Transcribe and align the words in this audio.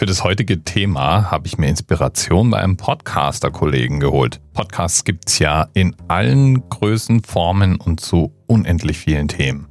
Für 0.00 0.06
das 0.06 0.24
heutige 0.24 0.64
Thema 0.64 1.30
habe 1.30 1.46
ich 1.46 1.58
mir 1.58 1.68
Inspiration 1.68 2.48
bei 2.50 2.56
einem 2.56 2.78
Podcaster-Kollegen 2.78 4.00
geholt. 4.00 4.40
Podcasts 4.54 5.04
gibt 5.04 5.28
es 5.28 5.38
ja 5.40 5.68
in 5.74 5.94
allen 6.08 6.66
Größen, 6.70 7.22
Formen 7.22 7.76
und 7.76 8.00
zu 8.00 8.32
unendlich 8.46 8.96
vielen 8.96 9.28
Themen. 9.28 9.66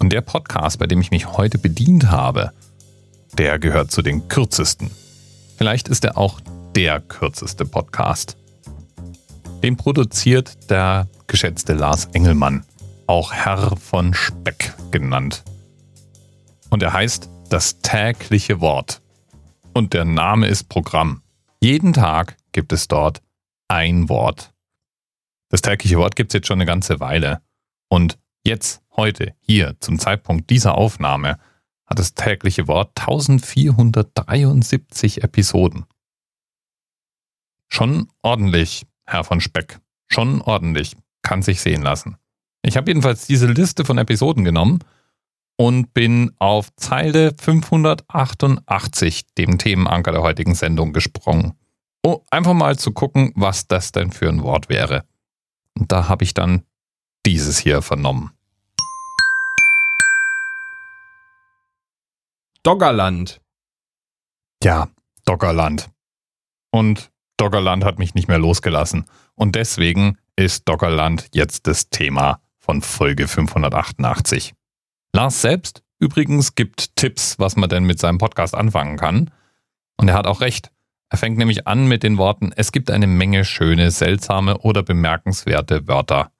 Und 0.00 0.12
der 0.12 0.20
Podcast, 0.20 0.78
bei 0.78 0.86
dem 0.86 1.00
ich 1.00 1.10
mich 1.10 1.32
heute 1.32 1.56
bedient 1.56 2.10
habe, 2.10 2.52
der 3.38 3.58
gehört 3.58 3.90
zu 3.90 4.02
den 4.02 4.28
kürzesten. 4.28 4.90
Vielleicht 5.56 5.88
ist 5.88 6.04
er 6.04 6.18
auch 6.18 6.42
der 6.76 7.00
kürzeste 7.00 7.64
Podcast. 7.64 8.36
Den 9.62 9.78
produziert 9.78 10.68
der 10.70 11.08
geschätzte 11.26 11.72
Lars 11.72 12.10
Engelmann, 12.12 12.66
auch 13.06 13.32
Herr 13.32 13.78
von 13.78 14.12
Speck 14.12 14.74
genannt. 14.90 15.42
Und 16.68 16.82
er 16.82 16.92
heißt 16.92 17.30
Das 17.48 17.80
tägliche 17.80 18.60
Wort 18.60 19.00
und 19.74 19.94
der 19.94 20.04
Name 20.04 20.48
ist 20.48 20.68
Programm. 20.68 21.22
Jeden 21.60 21.92
Tag 21.92 22.36
gibt 22.52 22.72
es 22.72 22.88
dort 22.88 23.22
ein 23.68 24.08
Wort. 24.08 24.52
Das 25.50 25.62
tägliche 25.62 25.98
Wort 25.98 26.16
gibt 26.16 26.30
es 26.30 26.34
jetzt 26.34 26.46
schon 26.46 26.58
eine 26.58 26.66
ganze 26.66 27.00
Weile. 27.00 27.40
Und 27.88 28.18
jetzt, 28.44 28.82
heute, 28.96 29.34
hier, 29.40 29.76
zum 29.80 29.98
Zeitpunkt 29.98 30.50
dieser 30.50 30.76
Aufnahme, 30.76 31.38
hat 31.86 31.98
das 31.98 32.14
tägliche 32.14 32.68
Wort 32.68 32.92
1473 33.00 35.22
Episoden. 35.22 35.86
Schon 37.68 38.08
ordentlich, 38.22 38.86
Herr 39.06 39.24
von 39.24 39.40
Speck. 39.40 39.80
Schon 40.06 40.42
ordentlich. 40.42 40.96
Kann 41.22 41.42
sich 41.42 41.60
sehen 41.60 41.82
lassen. 41.82 42.16
Ich 42.62 42.76
habe 42.76 42.90
jedenfalls 42.90 43.26
diese 43.26 43.46
Liste 43.46 43.84
von 43.84 43.98
Episoden 43.98 44.44
genommen 44.44 44.80
und 45.58 45.92
bin 45.92 46.32
auf 46.38 46.74
Zeile 46.76 47.34
588, 47.38 49.26
dem 49.36 49.58
Themenanker 49.58 50.12
der 50.12 50.22
heutigen 50.22 50.54
Sendung, 50.54 50.92
gesprungen. 50.92 51.58
Oh, 52.04 52.22
einfach 52.30 52.54
mal 52.54 52.78
zu 52.78 52.92
gucken, 52.92 53.32
was 53.34 53.66
das 53.66 53.90
denn 53.92 54.12
für 54.12 54.28
ein 54.28 54.42
Wort 54.42 54.68
wäre. 54.68 55.04
Und 55.76 55.90
da 55.90 56.08
habe 56.08 56.24
ich 56.24 56.32
dann 56.32 56.62
dieses 57.26 57.58
hier 57.58 57.82
vernommen. 57.82 58.30
Doggerland. 62.62 63.40
Ja, 64.62 64.88
Doggerland. 65.24 65.90
Und 66.70 67.10
Doggerland 67.36 67.84
hat 67.84 67.98
mich 67.98 68.14
nicht 68.14 68.28
mehr 68.28 68.38
losgelassen. 68.38 69.06
Und 69.34 69.56
deswegen 69.56 70.18
ist 70.36 70.68
Doggerland 70.68 71.28
jetzt 71.34 71.66
das 71.66 71.90
Thema 71.90 72.40
von 72.58 72.80
Folge 72.80 73.26
588. 73.26 74.54
Lars 75.12 75.40
selbst 75.40 75.82
übrigens 75.98 76.54
gibt 76.54 76.96
Tipps, 76.96 77.38
was 77.38 77.56
man 77.56 77.68
denn 77.68 77.84
mit 77.84 77.98
seinem 77.98 78.18
Podcast 78.18 78.54
anfangen 78.54 78.96
kann. 78.96 79.30
Und 79.96 80.08
er 80.08 80.14
hat 80.14 80.26
auch 80.26 80.40
recht. 80.40 80.70
Er 81.10 81.18
fängt 81.18 81.38
nämlich 81.38 81.66
an 81.66 81.88
mit 81.88 82.02
den 82.02 82.18
Worten, 82.18 82.52
es 82.54 82.70
gibt 82.70 82.90
eine 82.90 83.06
Menge 83.06 83.44
schöne, 83.44 83.90
seltsame 83.90 84.58
oder 84.58 84.82
bemerkenswerte 84.82 85.88
Wörter. 85.88 86.30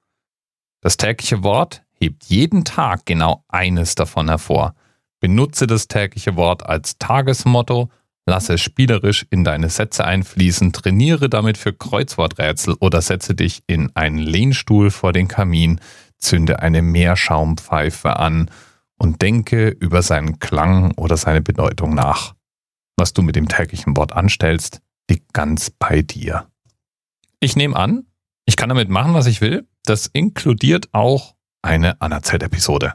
Das 0.81 0.95
tägliche 0.95 1.43
Wort 1.43 1.81
hebt 1.91 2.25
jeden 2.25 2.63
Tag 2.63 3.05
genau 3.05 3.43
eines 3.47 3.95
davon 3.95 4.29
hervor. 4.29 4.75
Benutze 5.19 5.67
das 5.67 5.87
tägliche 5.87 6.35
Wort 6.35 6.65
als 6.65 6.97
Tagesmotto, 6.97 7.89
lasse 8.25 8.53
es 8.53 8.61
spielerisch 8.61 9.25
in 9.29 9.43
deine 9.43 9.69
Sätze 9.69 10.05
einfließen, 10.05 10.71
trainiere 10.71 11.29
damit 11.29 11.57
für 11.57 11.73
Kreuzworträtsel 11.73 12.75
oder 12.79 13.01
setze 13.01 13.35
dich 13.35 13.63
in 13.67 13.93
einen 13.95 14.19
Lehnstuhl 14.19 14.91
vor 14.91 15.11
den 15.11 15.27
Kamin, 15.27 15.81
zünde 16.19 16.59
eine 16.59 16.81
Meerschaumpfeife 16.81 18.17
an 18.17 18.51
und 18.97 19.21
denke 19.21 19.69
über 19.69 20.01
seinen 20.01 20.39
Klang 20.39 20.91
oder 20.95 21.17
seine 21.17 21.41
Bedeutung 21.41 21.95
nach. 21.95 22.35
Was 22.97 23.13
du 23.13 23.21
mit 23.21 23.35
dem 23.35 23.47
täglichen 23.47 23.95
Wort 23.95 24.13
anstellst, 24.13 24.81
liegt 25.09 25.33
ganz 25.33 25.69
bei 25.69 26.01
dir. 26.01 26.47
Ich 27.39 27.55
nehme 27.55 27.75
an, 27.75 28.05
ich 28.45 28.57
kann 28.57 28.69
damit 28.69 28.89
machen, 28.89 29.13
was 29.13 29.25
ich 29.25 29.41
will. 29.41 29.67
Das 29.85 30.07
inkludiert 30.07 30.89
auch 30.91 31.35
eine 31.61 32.01
Anerzählt-Episode. 32.01 32.93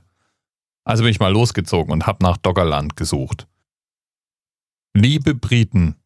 Also 0.84 1.02
bin 1.02 1.10
ich 1.10 1.20
mal 1.20 1.32
losgezogen 1.32 1.92
und 1.92 2.06
habe 2.06 2.22
nach 2.22 2.36
Doggerland 2.36 2.96
gesucht. 2.96 3.48
Liebe 4.94 5.34
Briten, 5.34 5.96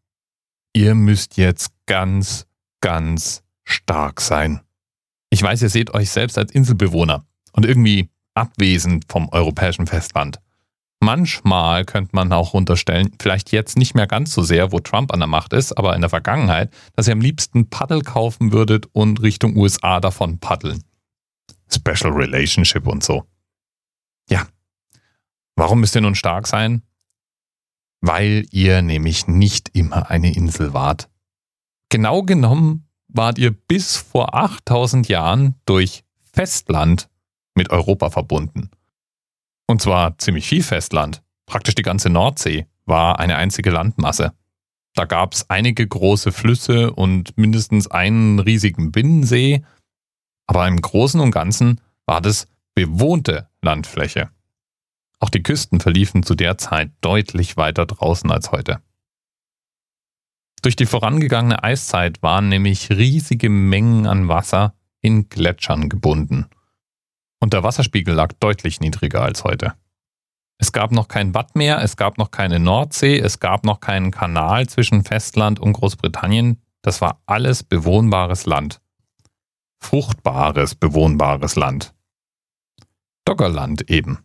ihr 0.73 0.95
müsst 0.95 1.37
jetzt 1.37 1.73
ganz, 1.87 2.47
ganz 2.81 3.43
stark 3.65 4.21
sein. 4.21 4.61
Ich 5.31 5.43
weiß, 5.43 5.63
ihr 5.63 5.69
seht 5.69 5.93
euch 5.95 6.11
selbst 6.11 6.39
als 6.39 6.53
Inselbewohner 6.53 7.27
und 7.53 7.67
irgendwie 7.67 8.09
abwesend 8.35 9.05
vom 9.09 9.29
europäischen 9.31 9.87
Festland. 9.87 10.39
Manchmal 11.01 11.85
könnte 11.85 12.11
man 12.15 12.33
auch 12.33 12.55
unterstellen, 12.55 13.15
vielleicht 13.21 13.53
jetzt 13.53 13.77
nicht 13.77 13.95
mehr 13.95 14.09
ganz 14.09 14.33
so 14.33 14.43
sehr, 14.43 14.73
wo 14.73 14.81
Trump 14.81 15.13
an 15.13 15.21
der 15.21 15.29
Macht 15.29 15.53
ist, 15.53 15.73
aber 15.73 15.95
in 15.95 16.01
der 16.01 16.11
Vergangenheit, 16.11 16.73
dass 16.95 17.07
ihr 17.07 17.13
am 17.13 17.21
liebsten 17.21 17.71
Paddel 17.71 18.03
kaufen 18.03 18.53
würdet 18.53 18.87
und 18.93 19.23
Richtung 19.23 19.57
USA 19.57 20.01
davon 20.01 20.39
paddeln. 20.39 20.83
Special 21.73 22.13
Relationship 22.13 22.87
und 22.87 23.05
so. 23.05 23.25
Ja. 24.29 24.47
Warum 25.55 25.81
müsst 25.81 25.95
ihr 25.95 26.01
nun 26.01 26.15
stark 26.15 26.47
sein? 26.49 26.83
Weil 28.01 28.47
ihr 28.51 28.83
nämlich 28.83 29.29
nicht 29.29 29.77
immer 29.77 30.11
eine 30.11 30.35
Insel 30.35 30.73
wart. 30.73 31.09
Genau 31.91 32.23
genommen 32.23 32.88
wart 33.09 33.39
ihr 33.39 33.51
bis 33.51 33.97
vor 33.97 34.35
8000 34.35 35.09
Jahren 35.09 35.55
durch 35.65 36.05
Festland 36.33 37.09
mit 37.55 37.71
Europa 37.71 38.11
verbunden. 38.11 38.71
Und 39.67 39.83
zwar 39.83 40.17
ziemlich 40.19 40.49
viel 40.49 40.63
Festland. 40.63 41.23
Praktisch 41.47 41.75
die 41.75 41.83
ganze 41.83 42.11
Nordsee 42.11 42.67
war 42.85 43.19
eine 43.19 43.37
einzige 43.37 43.71
Landmasse. 43.71 44.33
Da 44.95 45.05
gab 45.05 45.35
es 45.35 45.49
einige 45.51 45.87
große 45.87 46.33
Flüsse 46.33 46.93
und 46.93 47.37
mindestens 47.37 47.87
einen 47.89 48.39
riesigen 48.39 48.93
Binnensee, 48.93 49.63
aber 50.47 50.67
im 50.67 50.81
Großen 50.81 51.21
und 51.21 51.31
Ganzen 51.31 51.81
war 52.07 52.21
das 52.21 52.49
bewohnte 52.75 53.49
Landfläche. 53.63 54.31
Auch 55.21 55.31
die 55.31 55.43
Küsten 55.43 55.81
verliefen 55.81 56.23
zu 56.23 56.35
der 56.35 56.59
Zeit 56.59 56.91
deutlich 57.01 57.57
weiter 57.57 57.87
draußen 57.87 58.31
als 58.31 58.53
heute. 58.53 58.81
Durch 60.63 60.77
die 60.77 60.87
vorangegangene 60.87 61.63
Eiszeit 61.63 62.23
waren 62.23 62.49
nämlich 62.49 62.91
riesige 62.91 63.49
Mengen 63.49 64.07
an 64.07 64.29
Wasser 64.29 64.75
in 65.01 65.29
Gletschern 65.29 65.89
gebunden. 65.89 66.47
Und 67.41 67.53
der 67.53 67.63
Wasserspiegel 67.63 68.15
lag 68.15 68.33
deutlich 68.41 68.81
niedriger 68.81 69.23
als 69.23 69.45
heute. 69.45 69.75
Es 70.61 70.73
gab 70.73 70.91
noch 70.91 71.07
kein 71.07 71.35
Wattmeer, 71.35 71.81
es 71.83 71.97
gab 71.97 72.19
noch 72.19 72.33
keine 72.33 72.59
Nordsee, 72.59 73.19
es 73.19 73.39
gab 73.39 73.65
noch 73.65 73.81
keinen 73.81 74.11
Kanal 74.11 74.69
zwischen 74.69 75.05
Festland 75.05 75.61
und 75.61 75.75
Großbritannien. 75.75 76.61
Das 76.83 77.01
war 77.01 77.23
alles 77.27 77.63
bewohnbares 77.63 78.45
Land. 78.45 78.81
Fruchtbares, 79.81 80.75
bewohnbares 80.75 81.55
Land. 81.55 81.95
Doggerland 83.25 83.89
eben. 83.89 84.19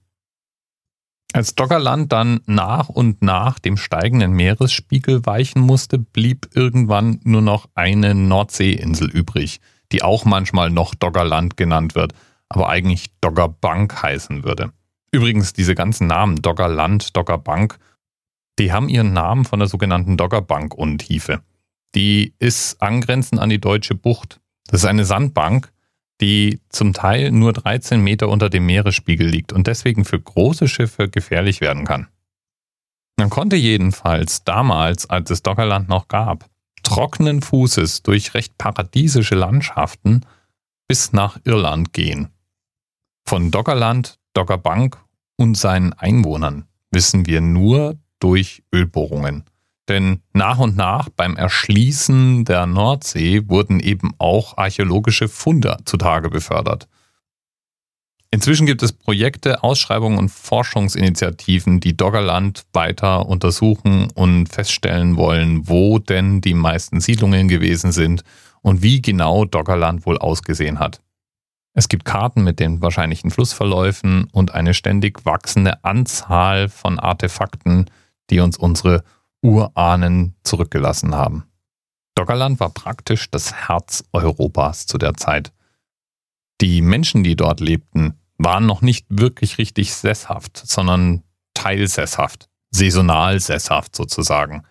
Als 1.33 1.55
Doggerland 1.55 2.11
dann 2.11 2.41
nach 2.45 2.89
und 2.89 3.23
nach 3.23 3.57
dem 3.57 3.75
steigenden 3.75 4.33
Meeresspiegel 4.33 5.25
weichen 5.25 5.63
musste, 5.63 5.97
blieb 5.97 6.49
irgendwann 6.53 7.19
nur 7.23 7.41
noch 7.41 7.67
eine 7.73 8.13
Nordseeinsel 8.13 9.09
übrig, 9.09 9.59
die 9.91 10.03
auch 10.03 10.25
manchmal 10.25 10.69
noch 10.69 10.93
Doggerland 10.93 11.57
genannt 11.57 11.95
wird, 11.95 12.13
aber 12.49 12.69
eigentlich 12.69 13.07
Doggerbank 13.19 14.03
heißen 14.03 14.43
würde. 14.43 14.73
Übrigens, 15.11 15.53
diese 15.53 15.73
ganzen 15.73 16.05
Namen 16.05 16.43
Doggerland, 16.43 17.17
Doggerbank, 17.17 17.79
die 18.59 18.71
haben 18.71 18.87
ihren 18.87 19.13
Namen 19.13 19.43
von 19.43 19.57
der 19.57 19.67
sogenannten 19.67 20.17
Doggerbank-Untiefe. 20.17 21.41
Die 21.95 22.35
ist 22.37 22.79
angrenzend 22.79 23.41
an 23.41 23.49
die 23.49 23.59
Deutsche 23.59 23.95
Bucht. 23.95 24.39
Das 24.67 24.81
ist 24.81 24.87
eine 24.87 25.05
Sandbank, 25.05 25.73
die 26.21 26.61
zum 26.69 26.93
Teil 26.93 27.31
nur 27.31 27.53
13 27.53 28.01
Meter 28.01 28.29
unter 28.29 28.49
dem 28.49 28.65
Meeresspiegel 28.65 29.27
liegt 29.27 29.53
und 29.53 29.67
deswegen 29.67 30.05
für 30.05 30.19
große 30.19 30.67
Schiffe 30.67 31.09
gefährlich 31.09 31.61
werden 31.61 31.85
kann. 31.85 32.07
Man 33.17 33.29
konnte 33.29 33.55
jedenfalls 33.55 34.43
damals, 34.43 35.09
als 35.09 35.29
es 35.29 35.43
Doggerland 35.43 35.87
noch 35.89 36.07
gab, 36.07 36.49
trockenen 36.81 37.41
Fußes 37.41 38.03
durch 38.03 38.33
recht 38.33 38.57
paradiesische 38.57 39.35
Landschaften 39.35 40.21
bis 40.87 41.13
nach 41.13 41.39
Irland 41.43 41.93
gehen. 41.93 42.29
Von 43.25 43.51
Doggerland, 43.51 44.19
Doggerbank 44.33 44.97
und 45.37 45.55
seinen 45.55 45.93
Einwohnern 45.93 46.67
wissen 46.91 47.25
wir 47.25 47.41
nur 47.41 47.97
durch 48.19 48.63
Ölbohrungen. 48.73 49.45
Denn 49.89 50.21
nach 50.33 50.59
und 50.59 50.77
nach 50.77 51.09
beim 51.09 51.35
Erschließen 51.35 52.45
der 52.45 52.65
Nordsee 52.65 53.49
wurden 53.49 53.79
eben 53.79 54.13
auch 54.17 54.57
archäologische 54.57 55.27
Funde 55.27 55.77
zutage 55.85 56.29
befördert. 56.29 56.87
Inzwischen 58.31 58.65
gibt 58.65 58.81
es 58.81 58.93
Projekte, 58.93 59.61
Ausschreibungen 59.61 60.17
und 60.17 60.29
Forschungsinitiativen, 60.29 61.79
die 61.79 61.95
Doggerland 61.95 62.63
weiter 62.73 63.27
untersuchen 63.27 64.09
und 64.15 64.47
feststellen 64.47 65.17
wollen, 65.17 65.67
wo 65.67 65.99
denn 65.99 66.41
die 66.41 66.55
meisten 66.55 66.99
Siedlungen 66.99 67.47
gewesen 67.47 67.91
sind 67.91 68.23
und 68.63 68.81
wie 68.81 69.03
genau 69.03 69.45
Doggerland 69.45 70.07
wohl 70.07 70.17
ausgesehen 70.17 70.79
hat. 70.79 70.99
Es 71.75 71.89
gibt 71.89 72.05
Karten 72.05 72.43
mit 72.43 72.59
den 72.59 72.81
wahrscheinlichen 72.81 73.29
Flussverläufen 73.29 74.27
und 74.31 74.53
eine 74.55 74.73
ständig 74.73 75.25
wachsende 75.25 75.83
Anzahl 75.83 76.69
von 76.69 76.97
Artefakten, 76.97 77.89
die 78.31 78.39
uns 78.39 78.57
unsere 78.57 79.03
Urahnen 79.43 80.35
zurückgelassen 80.43 81.13
haben. 81.13 81.45
Doggerland 82.15 82.59
war 82.59 82.69
praktisch 82.69 83.29
das 83.29 83.53
Herz 83.67 84.03
Europas 84.13 84.85
zu 84.85 84.97
der 84.97 85.15
Zeit. 85.15 85.51
Die 86.61 86.81
Menschen, 86.81 87.23
die 87.23 87.35
dort 87.35 87.59
lebten, 87.59 88.19
waren 88.37 88.65
noch 88.65 88.81
nicht 88.81 89.05
wirklich 89.09 89.57
richtig 89.57 89.93
sesshaft, 89.93 90.57
sondern 90.57 91.23
teilsesshaft, 91.53 92.49
saisonal 92.71 93.39
sesshaft 93.39 93.95
sozusagen. 93.95 94.63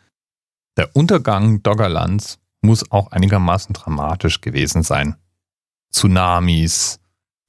Der 0.76 0.94
Untergang 0.96 1.62
Doggerlands 1.62 2.38
muss 2.62 2.90
auch 2.90 3.10
einigermaßen 3.12 3.72
dramatisch 3.74 4.40
gewesen 4.40 4.82
sein. 4.82 5.16
Tsunamis, 5.92 7.00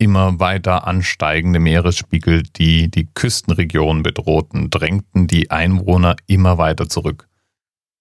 immer 0.04 0.40
weiter 0.40 0.86
ansteigende 0.86 1.60
Meeresspiegel, 1.60 2.44
die 2.44 2.92
die 2.92 3.08
Küstenregion 3.14 4.04
bedrohten, 4.04 4.70
drängten 4.70 5.28
die 5.28 5.50
Einwohner 5.50 6.16
immer 6.28 6.58
weiter 6.58 6.90
zurück. 6.90 7.28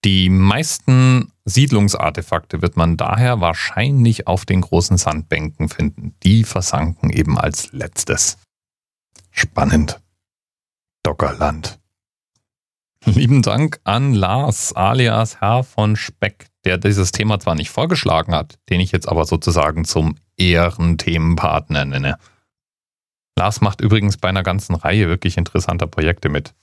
Die 0.05 0.29
meisten 0.29 1.33
Siedlungsartefakte 1.45 2.61
wird 2.61 2.77
man 2.77 2.97
daher 2.97 3.41
wahrscheinlich 3.41 4.27
auf 4.27 4.45
den 4.45 4.61
großen 4.61 4.97
Sandbänken 4.97 5.69
finden. 5.69 6.17
Die 6.25 6.43
versanken 6.43 7.11
eben 7.11 7.39
als 7.39 7.73
letztes. 7.73 8.39
Spannend. 9.31 10.01
Dockerland. 11.05 11.79
Lieben 13.05 13.43
Dank 13.43 13.81
an 13.85 14.13
Lars 14.13 14.73
alias 14.73 15.41
Herr 15.41 15.65
von 15.65 15.97
Speck, 15.97 16.47
der 16.65 16.79
dieses 16.79 17.13
Thema 17.13 17.41
zwar 17.41 17.55
nicht 17.55 17.71
vorgeschlagen 17.71 18.35
hat, 18.35 18.59
den 18.69 18.81
ich 18.81 18.93
jetzt 18.93 19.09
aber 19.09 19.25
sozusagen 19.25 19.85
zum 19.85 20.17
Ehrenthemenpartner 20.37 21.85
nenne. 21.85 22.17
Lars 23.37 23.61
macht 23.61 23.81
übrigens 23.81 24.17
bei 24.17 24.29
einer 24.29 24.43
ganzen 24.43 24.75
Reihe 24.75 25.09
wirklich 25.09 25.37
interessanter 25.37 25.87
Projekte 25.87 26.29
mit. 26.29 26.55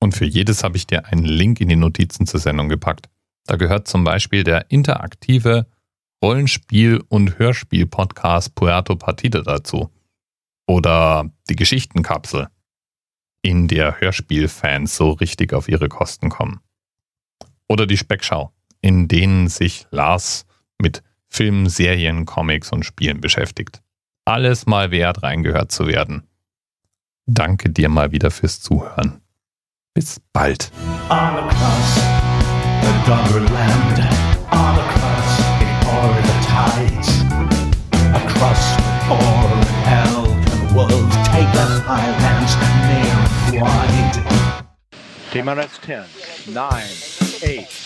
Und 0.00 0.12
für 0.14 0.24
jedes 0.24 0.62
habe 0.62 0.76
ich 0.76 0.86
dir 0.86 1.06
einen 1.06 1.24
Link 1.24 1.60
in 1.60 1.68
die 1.68 1.76
Notizen 1.76 2.26
zur 2.26 2.40
Sendung 2.40 2.68
gepackt. 2.68 3.08
Da 3.46 3.56
gehört 3.56 3.88
zum 3.88 4.04
Beispiel 4.04 4.44
der 4.44 4.70
interaktive 4.70 5.66
Rollenspiel- 6.22 7.04
und 7.08 7.38
Hörspiel-Podcast 7.38 8.54
Puerto 8.54 8.96
Partida 8.96 9.42
dazu. 9.42 9.90
Oder 10.66 11.30
die 11.48 11.56
Geschichtenkapsel, 11.56 12.48
in 13.42 13.68
der 13.68 14.00
Hörspielfans 14.00 14.96
so 14.96 15.12
richtig 15.12 15.52
auf 15.52 15.68
ihre 15.68 15.88
Kosten 15.88 16.28
kommen. 16.28 16.60
Oder 17.68 17.86
die 17.86 17.96
Speckschau, 17.96 18.52
in 18.86 19.08
denen 19.08 19.48
sich 19.48 19.88
Lars 19.90 20.46
mit 20.78 21.02
Filmen, 21.28 21.68
Serien, 21.68 22.24
Comics 22.24 22.70
und 22.70 22.84
Spielen 22.84 23.20
beschäftigt. 23.20 23.82
Alles 24.24 24.66
mal 24.66 24.92
wert, 24.92 25.24
reingehört 25.24 25.72
zu 25.72 25.88
werden. 25.88 26.22
Danke 27.26 27.68
dir 27.68 27.88
mal 27.88 28.12
wieder 28.12 28.30
fürs 28.30 28.60
Zuhören. 28.60 29.20
Bis 29.92 30.20
bald. 30.32 30.70
All 31.08 31.36
across 31.36 31.96
the 32.82 33.10
Doggerland, 33.10 33.98
all 34.52 34.78
across 34.78 35.36
before 35.58 36.14
the 36.22 36.36
tides, 36.46 37.24
across 38.14 38.76
the 39.08 39.16
hell 39.82 40.30
and 40.30 40.76
world, 40.76 41.10
take 41.24 41.50
the 41.52 41.82
highlands 41.84 42.56
near 42.86 43.18
and 43.48 43.62
wide. 43.62 44.16
TMRS 45.32 45.80
10, 45.80 46.04
9, 46.54 46.84
8. 47.42 47.85